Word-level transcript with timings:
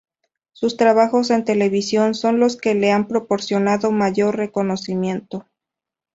Sus 0.53 0.77
trabajos 0.77 1.29
en 1.29 1.45
televisión 1.45 2.15
son 2.15 2.39
los 2.39 2.57
que 2.57 2.73
le 2.73 2.91
han 2.91 3.07
proporcionado 3.07 3.91
mayor 3.91 4.35
reconocimiento. 4.35 5.45